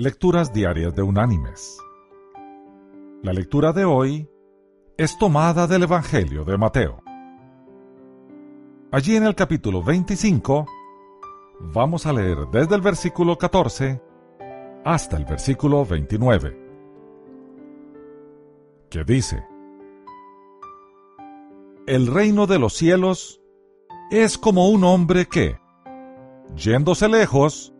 Lecturas 0.00 0.52
Diarias 0.52 0.94
de 0.94 1.02
Unánimes. 1.02 1.76
La 3.24 3.32
lectura 3.32 3.72
de 3.72 3.84
hoy 3.84 4.30
es 4.96 5.18
tomada 5.18 5.66
del 5.66 5.82
Evangelio 5.82 6.44
de 6.44 6.56
Mateo. 6.56 7.02
Allí 8.92 9.16
en 9.16 9.24
el 9.24 9.34
capítulo 9.34 9.82
25 9.82 10.66
vamos 11.74 12.06
a 12.06 12.12
leer 12.12 12.46
desde 12.52 12.76
el 12.76 12.80
versículo 12.80 13.36
14 13.36 14.00
hasta 14.84 15.16
el 15.16 15.24
versículo 15.24 15.84
29, 15.84 16.56
que 18.90 19.02
dice, 19.02 19.44
El 21.88 22.06
reino 22.06 22.46
de 22.46 22.60
los 22.60 22.74
cielos 22.74 23.40
es 24.12 24.38
como 24.38 24.68
un 24.68 24.84
hombre 24.84 25.26
que, 25.26 25.58
yéndose 26.54 27.08
lejos, 27.08 27.74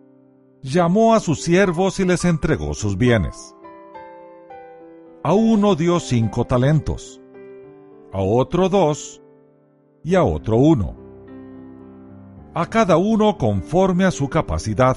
llamó 0.63 1.15
a 1.15 1.21
sus 1.21 1.43
siervos 1.43 2.01
y 2.01 2.05
les 2.05 2.25
entregó 2.25 2.75
sus 2.75 2.97
bienes. 2.97 3.55
A 5.23 5.33
uno 5.35 5.75
dio 5.75 6.01
cinco 6.01 6.45
talentos, 6.45 7.21
a 8.13 8.21
otro 8.21 8.69
dos 8.69 9.23
y 10.03 10.15
a 10.15 10.25
otro 10.25 10.57
uno. 10.57 10.97
A 12.55 12.67
cada 12.67 12.97
uno 12.97 13.37
conforme 13.37 14.05
a 14.05 14.11
su 14.11 14.29
capacidad. 14.29 14.97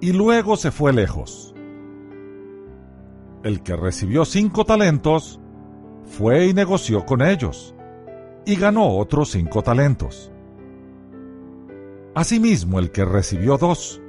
Y 0.00 0.12
luego 0.12 0.56
se 0.56 0.70
fue 0.70 0.92
lejos. 0.92 1.54
El 3.44 3.62
que 3.62 3.76
recibió 3.76 4.24
cinco 4.24 4.64
talentos 4.64 5.40
fue 6.04 6.46
y 6.46 6.54
negoció 6.54 7.04
con 7.04 7.22
ellos, 7.22 7.74
y 8.44 8.56
ganó 8.56 8.96
otros 8.96 9.30
cinco 9.30 9.62
talentos. 9.62 10.32
Asimismo, 12.14 12.78
el 12.78 12.90
que 12.90 13.04
recibió 13.04 13.56
dos, 13.56 14.00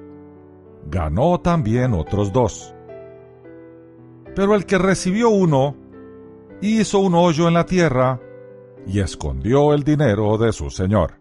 ganó 0.90 1.40
también 1.40 1.94
otros 1.94 2.34
dos. 2.34 2.76
Pero 4.36 4.56
el 4.56 4.66
que 4.66 4.78
recibió 4.78 5.30
uno, 5.30 5.76
hizo 6.62 7.00
un 7.00 7.16
hoyo 7.16 7.48
en 7.48 7.54
la 7.54 7.66
tierra 7.66 8.20
y 8.86 9.00
escondió 9.00 9.74
el 9.74 9.84
dinero 9.84 10.38
de 10.38 10.52
su 10.52 10.70
señor. 10.70 11.14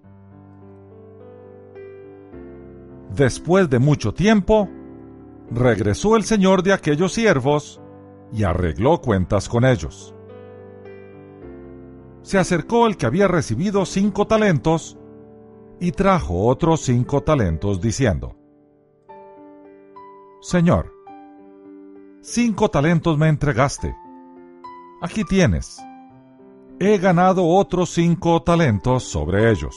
Después 3.15 3.69
de 3.69 3.79
mucho 3.79 4.13
tiempo, 4.13 4.69
regresó 5.51 6.17
el 6.17 6.25
señor 6.25 6.63
de 6.63 6.73
aquellos 6.73 7.13
siervos 7.13 7.81
y 8.33 8.43
arregló 8.43 9.01
cuentas 9.01 9.49
con 9.49 9.65
ellos. 9.65 10.15
Se 12.23 12.39
acercó 12.39 12.87
el 12.87 12.97
que 12.97 13.07
había 13.07 13.29
recibido 13.29 13.85
cinco 13.85 14.27
talentos 14.27 14.99
y 15.83 15.91
trajo 15.91 16.47
otros 16.47 16.83
cinco 16.83 17.25
talentos 17.25 17.81
diciendo, 17.81 18.37
Señor, 20.41 20.93
cinco 22.21 22.69
talentos 22.69 23.19
me 23.19 23.29
entregaste. 23.29 23.93
Aquí 25.01 25.25
tienes. 25.25 25.83
He 26.79 26.99
ganado 26.99 27.45
otros 27.45 27.91
cinco 27.91 28.45
talentos 28.45 29.03
sobre 29.03 29.51
ellos. 29.51 29.75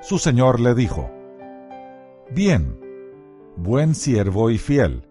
Su 0.00 0.18
señor 0.18 0.58
le 0.58 0.74
dijo, 0.74 1.08
Bien, 2.32 2.76
buen 3.56 3.94
siervo 3.94 4.50
y 4.50 4.58
fiel. 4.58 5.08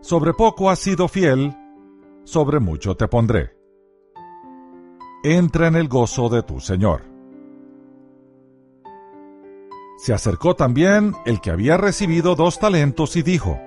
Sobre 0.00 0.32
poco 0.32 0.70
has 0.70 0.78
sido 0.78 1.06
fiel, 1.06 1.54
sobre 2.24 2.60
mucho 2.60 2.96
te 2.96 3.06
pondré. 3.08 3.54
Entra 5.22 5.66
en 5.66 5.76
el 5.76 5.86
gozo 5.86 6.30
de 6.30 6.42
tu 6.42 6.60
señor. 6.60 7.15
Se 9.96 10.12
acercó 10.12 10.54
también 10.54 11.14
el 11.24 11.40
que 11.40 11.50
había 11.50 11.76
recibido 11.78 12.34
dos 12.34 12.58
talentos 12.58 13.16
y 13.16 13.22
dijo, 13.22 13.58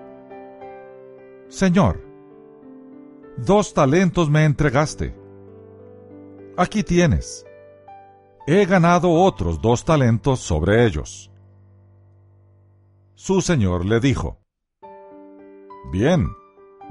Señor, 1.48 2.06
dos 3.38 3.74
talentos 3.74 4.30
me 4.30 4.46
entregaste. 4.46 5.16
Aquí 6.56 6.84
tienes. 6.84 7.46
He 8.46 8.66
ganado 8.66 9.12
otros 9.12 9.60
dos 9.62 9.84
talentos 9.86 10.40
sobre 10.40 10.86
ellos. 10.86 11.32
Su 13.16 13.42
señor 13.42 13.86
le 13.86 14.00
dijo, 14.00 14.40
Bien, 15.92 16.28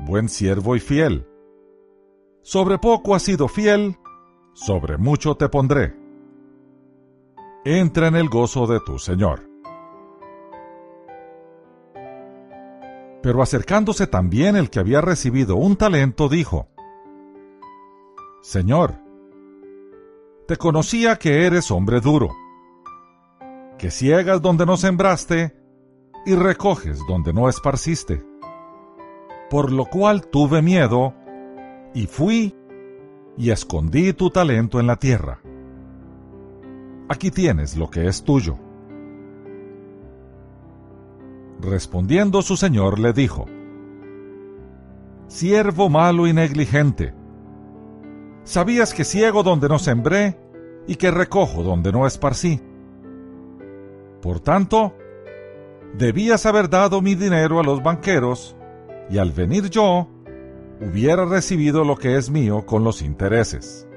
buen 0.01 0.29
siervo 0.29 0.75
y 0.75 0.81
fiel. 0.81 1.29
Sobre 2.43 2.79
poco 2.79 3.15
has 3.15 3.23
sido 3.23 3.47
fiel, 3.47 3.97
sobre 4.53 4.99
mucho 4.99 5.37
te 5.37 5.49
pondré 5.49 6.08
entra 7.65 8.09
en 8.09 8.17
el 8.17 8.29
gozo 8.29 8.67
de 8.67 8.81
tu 8.81 8.99
Señor. 8.99 9.49
Pero 13.23 13.43
acercándose 13.43 14.07
también 14.07 14.57
el 14.57 14.71
que 14.71 14.79
había 14.79 15.01
recibido 15.01 15.57
un 15.57 15.77
talento, 15.77 16.29
dijo, 16.29 16.69
Señor, 18.43 18.95
te 20.47 20.57
conocía 20.57 21.17
que 21.17 21.47
eres 21.47 21.71
hombre 21.71 22.01
duro, 22.01 22.31
que 23.77 23.91
ciegas 23.91 24.41
donde 24.41 24.65
no 24.65 24.77
sembraste 24.77 25.57
y 26.25 26.35
recoges 26.35 27.01
donde 27.09 27.33
no 27.33 27.49
esparciste. 27.49 28.25
Por 29.51 29.73
lo 29.73 29.87
cual 29.87 30.29
tuve 30.29 30.63
miedo 30.63 31.15
y 31.95 32.07
fui 32.07 32.55
y 33.37 33.51
escondí 33.51 34.13
tu 34.13 34.31
talento 34.31 34.79
en 34.79 34.87
la 34.87 34.97
tierra 34.97 35.41
aquí 37.09 37.31
tienes 37.31 37.77
lo 37.77 37.91
que 37.91 38.07
es 38.07 38.23
tuyo. 38.23 38.59
Respondiendo 41.61 42.43
su 42.43 42.57
señor 42.57 42.99
le 42.99 43.13
dijo, 43.13 43.47
Siervo 45.27 45.89
malo 45.89 46.27
y 46.27 46.33
negligente, 46.33 47.15
¿sabías 48.45 48.95
que 48.95 49.05
ciego 49.05 49.43
donde 49.43 49.69
no 49.69 49.79
sembré 49.79 50.39
y 50.87 50.97
que 50.97 51.11
recojo 51.11 51.63
donde 51.63 51.93
no 51.93 52.07
esparcí? 52.07 52.63
Por 54.23 54.41
tanto, 54.41 54.95
debías 55.95 56.47
haber 56.47 56.71
dado 56.71 57.03
mi 57.03 57.15
dinero 57.15 57.61
a 57.61 57.63
los 57.63 57.83
banqueros, 57.83 58.57
y 59.11 59.19
al 59.19 59.33
venir 59.33 59.71
yo, 59.71 60.09
hubiera 60.81 61.25
recibido 61.25 61.85
lo 61.85 61.97
que 61.97 62.17
es 62.17 62.31
mío 62.31 62.67
con 62.67 62.85
los 62.85 63.03
intereses. 63.03 63.88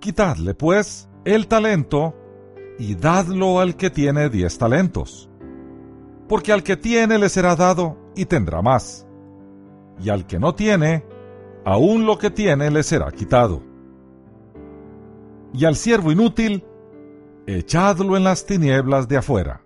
Quitadle, 0.00 0.54
pues, 0.54 1.08
el 1.24 1.48
talento 1.48 2.14
y 2.78 2.94
dadlo 2.94 3.60
al 3.60 3.76
que 3.76 3.90
tiene 3.90 4.28
diez 4.28 4.56
talentos. 4.56 5.28
Porque 6.28 6.52
al 6.52 6.62
que 6.62 6.76
tiene 6.76 7.18
le 7.18 7.28
será 7.28 7.56
dado 7.56 7.96
y 8.14 8.26
tendrá 8.26 8.62
más. 8.62 9.06
Y 10.00 10.10
al 10.10 10.26
que 10.26 10.38
no 10.38 10.54
tiene, 10.54 11.04
aún 11.64 12.06
lo 12.06 12.18
que 12.18 12.30
tiene 12.30 12.70
le 12.70 12.82
será 12.82 13.10
quitado. 13.10 13.62
Y 15.52 15.64
al 15.64 15.74
siervo 15.74 16.12
inútil, 16.12 16.64
echadlo 17.46 18.16
en 18.16 18.24
las 18.24 18.46
tinieblas 18.46 19.08
de 19.08 19.16
afuera. 19.16 19.62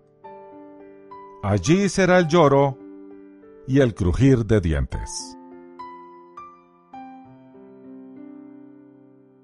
Allí 1.43 1.89
será 1.89 2.19
el 2.19 2.29
lloro 2.29 2.79
y 3.67 3.81
el 3.81 3.95
crujir 3.95 4.47
de 4.47 4.61
dientes. 4.61 5.37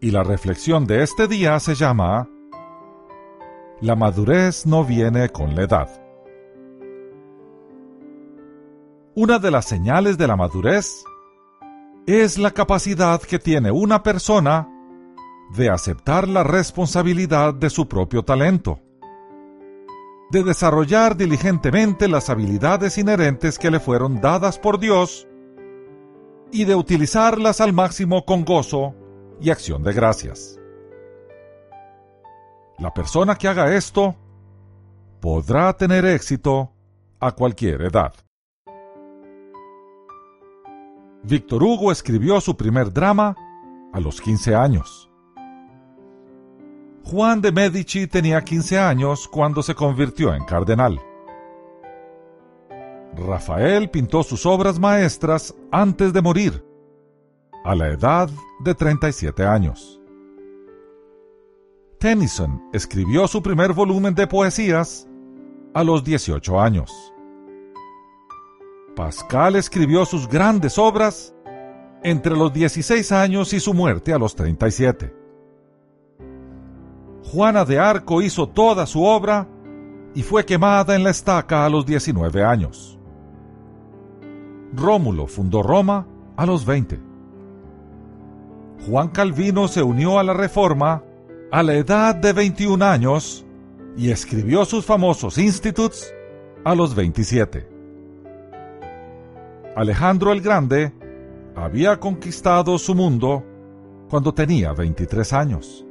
Y 0.00 0.12
la 0.12 0.22
reflexión 0.22 0.86
de 0.86 1.02
este 1.02 1.26
día 1.26 1.58
se 1.58 1.74
llama 1.74 2.28
La 3.80 3.96
madurez 3.96 4.64
no 4.64 4.84
viene 4.84 5.28
con 5.30 5.56
la 5.56 5.62
edad. 5.62 5.88
Una 9.16 9.40
de 9.40 9.50
las 9.50 9.64
señales 9.64 10.16
de 10.16 10.28
la 10.28 10.36
madurez 10.36 11.02
es 12.06 12.38
la 12.38 12.52
capacidad 12.52 13.20
que 13.20 13.40
tiene 13.40 13.72
una 13.72 14.04
persona 14.04 14.68
de 15.56 15.68
aceptar 15.68 16.28
la 16.28 16.44
responsabilidad 16.44 17.52
de 17.54 17.68
su 17.68 17.88
propio 17.88 18.22
talento, 18.22 18.78
de 20.30 20.44
desarrollar 20.44 21.16
diligentemente 21.16 22.06
las 22.06 22.30
habilidades 22.30 22.98
inherentes 22.98 23.58
que 23.58 23.72
le 23.72 23.80
fueron 23.80 24.20
dadas 24.20 24.60
por 24.60 24.78
Dios 24.78 25.26
y 26.52 26.66
de 26.66 26.76
utilizarlas 26.76 27.60
al 27.60 27.72
máximo 27.72 28.24
con 28.24 28.44
gozo 28.44 28.94
y 29.40 29.50
acción 29.50 29.82
de 29.82 29.92
gracias. 29.92 30.58
La 32.78 32.92
persona 32.92 33.36
que 33.36 33.48
haga 33.48 33.74
esto 33.74 34.14
podrá 35.20 35.72
tener 35.76 36.04
éxito 36.04 36.72
a 37.18 37.32
cualquier 37.32 37.82
edad. 37.82 38.14
Víctor 41.24 41.62
Hugo 41.62 41.90
escribió 41.90 42.40
su 42.40 42.56
primer 42.56 42.92
drama 42.92 43.36
a 43.92 44.00
los 44.00 44.20
15 44.20 44.54
años. 44.54 45.10
Juan 47.04 47.40
de 47.40 47.50
Medici 47.50 48.06
tenía 48.06 48.42
15 48.42 48.78
años 48.78 49.26
cuando 49.26 49.62
se 49.62 49.74
convirtió 49.74 50.34
en 50.34 50.44
cardenal. 50.44 51.00
Rafael 53.16 53.90
pintó 53.90 54.22
sus 54.22 54.46
obras 54.46 54.78
maestras 54.78 55.54
antes 55.72 56.12
de 56.12 56.22
morir 56.22 56.67
a 57.64 57.74
la 57.74 57.88
edad 57.88 58.30
de 58.60 58.74
37 58.74 59.44
años. 59.44 60.00
Tennyson 61.98 62.62
escribió 62.72 63.26
su 63.26 63.42
primer 63.42 63.72
volumen 63.72 64.14
de 64.14 64.26
poesías 64.26 65.08
a 65.74 65.82
los 65.82 66.04
18 66.04 66.60
años. 66.60 66.92
Pascal 68.94 69.56
escribió 69.56 70.04
sus 70.04 70.28
grandes 70.28 70.78
obras 70.78 71.34
entre 72.02 72.36
los 72.36 72.52
16 72.52 73.12
años 73.12 73.52
y 73.52 73.60
su 73.60 73.74
muerte 73.74 74.12
a 74.12 74.18
los 74.18 74.34
37. 74.34 75.14
Juana 77.24 77.64
de 77.64 77.78
Arco 77.78 78.22
hizo 78.22 78.48
toda 78.48 78.86
su 78.86 79.04
obra 79.04 79.48
y 80.14 80.22
fue 80.22 80.44
quemada 80.46 80.96
en 80.96 81.04
la 81.04 81.10
estaca 81.10 81.64
a 81.64 81.68
los 81.68 81.84
19 81.84 82.44
años. 82.44 82.98
Rómulo 84.72 85.26
fundó 85.26 85.62
Roma 85.62 86.06
a 86.36 86.46
los 86.46 86.64
20. 86.64 87.07
Juan 88.86 89.08
Calvino 89.08 89.68
se 89.68 89.82
unió 89.82 90.18
a 90.18 90.22
la 90.22 90.32
Reforma 90.32 91.02
a 91.50 91.62
la 91.62 91.74
edad 91.74 92.14
de 92.14 92.32
21 92.32 92.84
años 92.84 93.44
y 93.96 94.10
escribió 94.10 94.64
sus 94.64 94.84
famosos 94.84 95.38
Institutes 95.38 96.14
a 96.64 96.74
los 96.74 96.94
27. 96.94 97.68
Alejandro 99.74 100.32
el 100.32 100.40
Grande 100.40 100.92
había 101.54 101.98
conquistado 101.98 102.78
su 102.78 102.94
mundo 102.94 103.44
cuando 104.08 104.32
tenía 104.32 104.72
23 104.72 105.32
años. 105.32 105.84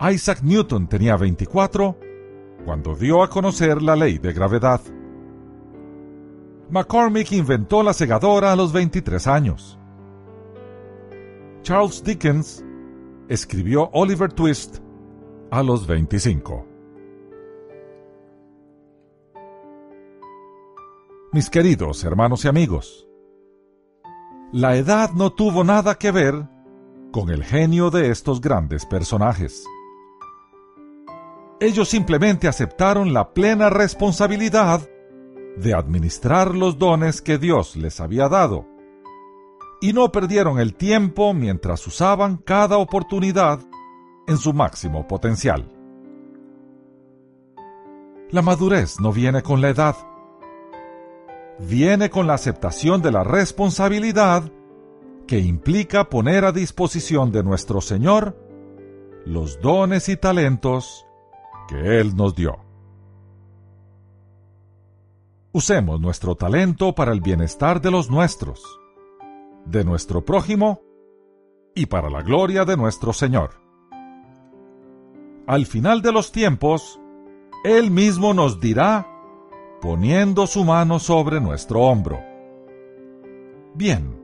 Isaac 0.00 0.40
Newton 0.42 0.88
tenía 0.88 1.16
24 1.16 1.98
cuando 2.64 2.94
dio 2.94 3.22
a 3.22 3.30
conocer 3.30 3.82
la 3.82 3.96
ley 3.96 4.18
de 4.18 4.32
gravedad. 4.32 4.80
McCormick 6.70 7.32
inventó 7.32 7.82
la 7.82 7.92
segadora 7.92 8.52
a 8.52 8.56
los 8.56 8.72
23 8.72 9.26
años. 9.26 9.77
Charles 11.68 12.02
Dickens 12.02 12.64
escribió 13.28 13.90
Oliver 13.92 14.32
Twist 14.32 14.78
a 15.50 15.62
los 15.62 15.86
25. 15.86 16.66
Mis 21.34 21.50
queridos 21.50 22.02
hermanos 22.04 22.46
y 22.46 22.48
amigos, 22.48 23.06
la 24.50 24.76
edad 24.76 25.10
no 25.10 25.34
tuvo 25.34 25.62
nada 25.62 25.96
que 25.96 26.10
ver 26.10 26.48
con 27.12 27.28
el 27.28 27.44
genio 27.44 27.90
de 27.90 28.12
estos 28.12 28.40
grandes 28.40 28.86
personajes. 28.86 29.62
Ellos 31.60 31.90
simplemente 31.90 32.48
aceptaron 32.48 33.12
la 33.12 33.34
plena 33.34 33.68
responsabilidad 33.68 34.88
de 35.58 35.74
administrar 35.74 36.54
los 36.54 36.78
dones 36.78 37.20
que 37.20 37.36
Dios 37.36 37.76
les 37.76 38.00
había 38.00 38.30
dado 38.30 38.77
y 39.80 39.92
no 39.92 40.10
perdieron 40.10 40.58
el 40.58 40.74
tiempo 40.74 41.34
mientras 41.34 41.86
usaban 41.86 42.36
cada 42.36 42.78
oportunidad 42.78 43.60
en 44.26 44.36
su 44.36 44.52
máximo 44.52 45.06
potencial. 45.06 45.70
La 48.30 48.42
madurez 48.42 49.00
no 49.00 49.12
viene 49.12 49.42
con 49.42 49.60
la 49.60 49.70
edad, 49.70 49.96
viene 51.58 52.10
con 52.10 52.26
la 52.26 52.34
aceptación 52.34 53.00
de 53.00 53.12
la 53.12 53.24
responsabilidad 53.24 54.50
que 55.26 55.38
implica 55.38 56.08
poner 56.08 56.44
a 56.44 56.52
disposición 56.52 57.32
de 57.32 57.42
nuestro 57.42 57.80
Señor 57.80 58.36
los 59.24 59.60
dones 59.60 60.08
y 60.08 60.16
talentos 60.16 61.06
que 61.68 62.00
Él 62.00 62.16
nos 62.16 62.34
dio. 62.34 62.58
Usemos 65.52 66.00
nuestro 66.00 66.34
talento 66.34 66.94
para 66.94 67.12
el 67.12 67.20
bienestar 67.20 67.80
de 67.80 67.90
los 67.90 68.10
nuestros 68.10 68.62
de 69.70 69.84
nuestro 69.84 70.24
prójimo 70.24 70.80
y 71.74 71.86
para 71.86 72.10
la 72.10 72.22
gloria 72.22 72.64
de 72.64 72.76
nuestro 72.76 73.12
Señor. 73.12 73.50
Al 75.46 75.66
final 75.66 76.02
de 76.02 76.12
los 76.12 76.32
tiempos, 76.32 77.00
Él 77.64 77.90
mismo 77.90 78.34
nos 78.34 78.60
dirá, 78.60 79.06
poniendo 79.80 80.46
su 80.46 80.64
mano 80.64 80.98
sobre 80.98 81.40
nuestro 81.40 81.82
hombro. 81.82 82.20
Bien, 83.74 84.20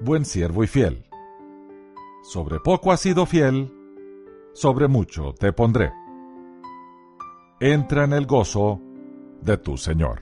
buen 0.00 0.24
siervo 0.24 0.64
y 0.64 0.66
fiel. 0.66 1.04
Sobre 2.22 2.58
poco 2.60 2.92
has 2.92 3.00
sido 3.00 3.26
fiel, 3.26 3.72
sobre 4.52 4.88
mucho 4.88 5.34
te 5.38 5.52
pondré. 5.52 5.92
Entra 7.60 8.04
en 8.04 8.12
el 8.12 8.26
gozo 8.26 8.80
de 9.40 9.56
tu 9.56 9.76
Señor. 9.76 10.21